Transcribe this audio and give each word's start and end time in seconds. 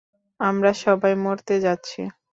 আমরা 0.39 0.71
সবাই 0.83 1.13
মরতে 1.23 1.55
যাচ্ছি! 1.65 2.01